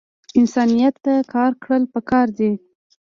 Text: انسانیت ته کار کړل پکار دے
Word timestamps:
انسانیت 0.39 0.95
ته 1.05 1.13
کار 1.33 1.51
کړل 1.63 1.83
پکار 1.93 2.27
دے 2.37 2.51